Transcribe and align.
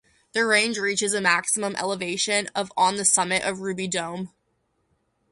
The 0.33 0.43
range 0.47 0.79
reaches 0.79 1.13
a 1.13 1.21
maximum 1.21 1.75
elevation 1.75 2.47
of 2.55 2.71
on 2.75 2.95
the 2.95 3.05
summit 3.05 3.43
of 3.43 3.59
Ruby 3.61 3.87
Dome. 3.87 4.31